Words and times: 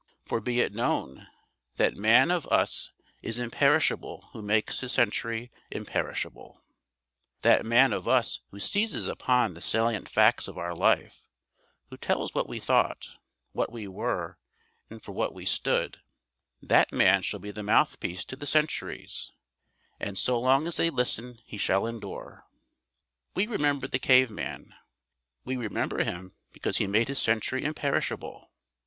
For 0.25 0.41
be 0.41 0.61
it 0.61 0.73
known: 0.73 1.27
That 1.75 1.95
man 1.95 2.31
of 2.31 2.47
us 2.47 2.89
is 3.21 3.37
imperishable 3.37 4.29
who 4.33 4.41
makes 4.41 4.79
his 4.79 4.91
century 4.93 5.51
imperishable. 5.69 6.59
That 7.43 7.67
man 7.67 7.93
of 7.93 8.07
us 8.07 8.39
who 8.49 8.59
seizes 8.59 9.05
upon 9.05 9.53
the 9.53 9.61
salient 9.61 10.09
facts 10.09 10.47
of 10.47 10.57
our 10.57 10.73
life, 10.73 11.21
who 11.91 11.97
tells 11.97 12.33
what 12.33 12.49
we 12.49 12.59
thought, 12.59 13.11
what 13.51 13.71
we 13.71 13.87
were, 13.87 14.39
and 14.89 15.03
for 15.03 15.11
what 15.11 15.35
we 15.35 15.45
stood 15.45 15.99
that 16.63 16.91
man 16.91 17.21
shall 17.21 17.39
be 17.39 17.51
the 17.51 17.61
mouthpiece 17.61 18.25
to 18.25 18.35
the 18.35 18.47
centuries, 18.47 19.31
and 19.99 20.17
so 20.17 20.39
long 20.41 20.65
as 20.65 20.77
they 20.77 20.89
listen 20.89 21.37
he 21.45 21.59
shall 21.59 21.85
endure. 21.85 22.43
We 23.35 23.45
remember 23.45 23.87
the 23.87 23.99
caveman. 23.99 24.73
We 25.45 25.57
remember 25.57 26.03
him 26.03 26.33
because 26.51 26.77
he 26.77 26.87
made 26.87 27.07
his 27.07 27.21
century 27.21 27.63
imperishable. 27.63 28.49